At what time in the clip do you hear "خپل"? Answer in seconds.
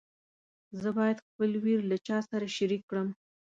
1.27-1.51